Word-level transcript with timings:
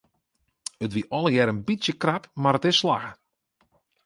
It 0.83 0.91
wie 0.95 1.07
allegear 1.17 1.51
in 1.53 1.59
bytsje 1.67 1.93
krap 2.01 2.23
mar 2.41 2.57
it 2.57 2.65
is 2.71 2.77
slagge. 2.79 3.11